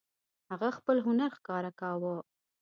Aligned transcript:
هغه 0.51 0.69
خپل 0.77 0.97
هنر 1.07 1.31
ښکاره 1.37 1.71
کاوه. 1.79 2.15